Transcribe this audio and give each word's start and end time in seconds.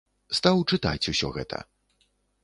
Стаў 0.37 0.61
чытаць 0.77 1.09
усё 1.13 1.29
гэта. 1.35 1.59